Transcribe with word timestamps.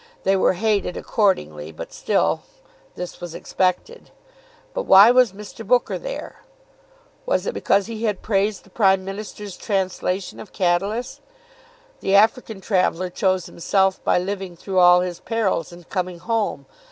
They 0.23 0.35
were 0.35 0.53
hated 0.53 0.97
accordingly, 0.97 1.71
but 1.71 1.93
still 1.93 2.41
this 2.95 3.21
was 3.21 3.35
expected. 3.35 4.09
But 4.73 4.87
why 4.87 5.11
was 5.11 5.31
Mr. 5.31 5.63
Booker 5.63 5.99
there? 5.99 6.41
Was 7.27 7.45
it 7.45 7.53
because 7.53 7.85
he 7.85 8.05
had 8.05 8.23
praised 8.23 8.63
the 8.63 8.71
Prime 8.71 9.05
Minister's 9.05 9.55
translation 9.55 10.39
of 10.39 10.53
Catullus? 10.53 11.21
The 11.99 12.15
African 12.15 12.61
traveller 12.61 13.11
chose 13.11 13.45
himself 13.45 14.03
by 14.03 14.17
living 14.17 14.55
through 14.57 14.79
all 14.79 15.01
his 15.01 15.19
perils 15.19 15.71
and 15.71 15.87
coming 15.87 16.17
home. 16.17 16.65